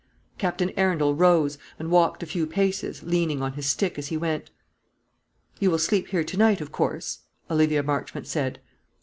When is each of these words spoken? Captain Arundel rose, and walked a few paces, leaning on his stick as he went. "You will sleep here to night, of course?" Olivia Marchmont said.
Captain 0.39 0.71
Arundel 0.77 1.13
rose, 1.13 1.59
and 1.77 1.91
walked 1.91 2.23
a 2.23 2.25
few 2.25 2.47
paces, 2.47 3.03
leaning 3.03 3.43
on 3.43 3.53
his 3.53 3.67
stick 3.67 3.99
as 3.99 4.07
he 4.07 4.17
went. 4.17 4.49
"You 5.59 5.69
will 5.69 5.77
sleep 5.77 6.07
here 6.07 6.23
to 6.23 6.37
night, 6.37 6.59
of 6.59 6.71
course?" 6.71 7.19
Olivia 7.51 7.83
Marchmont 7.83 8.25
said. 8.25 8.59